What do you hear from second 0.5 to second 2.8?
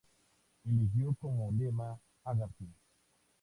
Eligió como lema: ""Hágase".